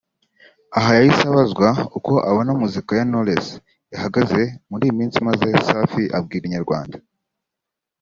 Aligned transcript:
Aha 0.77 0.89
yahise 0.97 1.23
abazwa 1.27 1.67
uko 1.97 2.13
abona 2.29 2.51
muzika 2.61 2.91
ya 2.99 3.07
Knowless 3.09 3.47
ihagaze 3.95 4.41
muri 4.69 4.83
iyi 4.85 4.97
minsi 4.99 5.17
maze 5.27 5.47
Safi 5.67 6.03
abwira 6.17 6.45
Inyarwanda 6.47 6.97